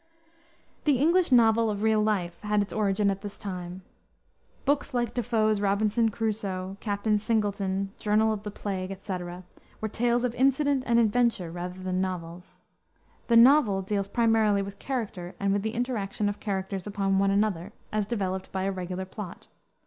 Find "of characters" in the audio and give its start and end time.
16.27-16.87